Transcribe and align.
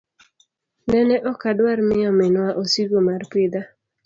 Nene 0.91 1.15
ok 1.31 1.41
adwar 1.51 1.79
miyo 1.87 2.09
minwa 2.19 2.49
osigo 2.61 2.97
mar 3.07 3.21
pidha. 3.31 3.61